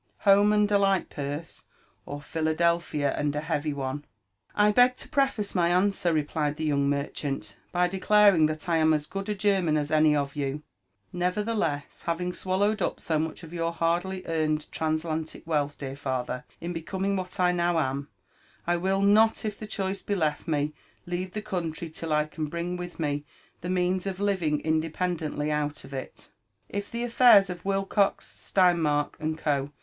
—Home 0.31 0.51
and 0.51 0.71
a 0.71 0.79
light 0.79 1.11
purseT 1.11 1.65
—or 2.07 2.23
Philadelphia 2.23 3.13
and 3.15 3.35
a 3.35 3.41
heavy 3.41 3.71
one?"" 3.71 4.03
I 4.65 4.71
beg 4.71 4.95
to 4.95 5.07
preface 5.07 5.53
my 5.53 5.69
answer," 5.69 6.11
replied 6.11 6.55
the 6.55 6.63
young 6.65 6.89
merchant," 6.89 7.55
by 7.71 7.87
declaring 7.87 8.47
that 8.47 8.67
I 8.67 8.77
am 8.77 8.95
as 8.95 9.05
good 9.05 9.29
a 9.29 9.35
German 9.35 9.77
as 9.77 9.91
any 9.91 10.15
of 10.15 10.35
ye. 10.35 10.63
Nevertheless, 11.13 12.01
having 12.07 12.33
swallowed 12.33 12.81
up 12.81 12.99
so 12.99 13.19
much 13.19 13.43
of 13.43 13.53
your 13.53 13.71
hardly 13.71 14.23
eamed 14.23 14.71
tranaaUaotic 14.71 14.73
JONATHAN 14.73 14.97
JEFFERSON 14.97 15.23
WHJTLAW. 15.23 15.35
m 15.35 15.41
Wealth, 15.45 15.77
^ear 15.77 15.93
fcflier, 15.99 16.43
in 16.59 16.73
becoming 16.73 17.15
'what 17.15 17.39
I 17.39 17.51
now 17.51 17.77
am, 17.77 18.07
I 18.65 18.77
will 18.77 19.03
not, 19.03 19.45
if 19.45 19.59
thp 19.59 19.69
choice 19.69 20.01
be 20.01 20.15
left 20.15 20.47
me, 20.47 20.73
leave 21.05 21.33
the 21.33 21.43
country 21.43 21.91
till 21.91 22.11
I 22.11 22.25
can 22.25 22.47
bring 22.47 22.75
with 22.75 22.99
me 22.99 23.23
the 23.61 23.69
means 23.69 24.07
of 24.07 24.19
living 24.19 24.61
independently 24.61 25.51
out 25.51 25.83
of 25.83 25.93
it. 25.93 26.31
If 26.69 26.89
the 26.89 27.03
affairs 27.03 27.51
of 27.51 27.63
Wilcox, 27.63 28.25
Steinmark 28.27 29.13
and 29.19 29.37
Go. 29.37 29.71